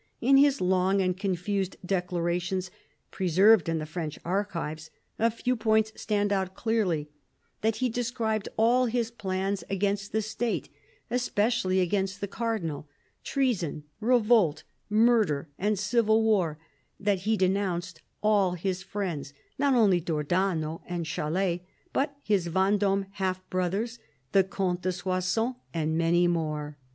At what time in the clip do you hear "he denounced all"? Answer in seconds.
17.19-18.53